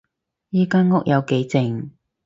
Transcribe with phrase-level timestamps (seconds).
[0.49, 1.91] 依間屋有幾靜